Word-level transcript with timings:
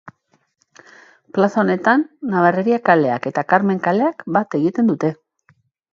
Plaza 1.37 1.59
honetan 1.63 2.05
Nabarreria 2.31 2.79
kaleak 2.89 3.29
eta 3.33 3.47
Karmen 3.53 3.83
kaleak 3.89 4.29
bat 4.39 4.61
egiten 4.61 4.91
dute. 4.95 5.17